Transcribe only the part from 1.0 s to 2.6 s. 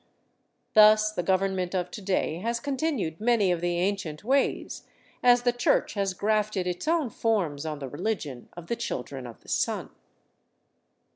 the government of to day has